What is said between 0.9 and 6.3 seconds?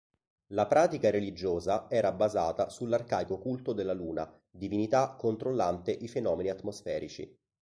religiosa era basata sull'arcaico culto della luna, divinità controllante i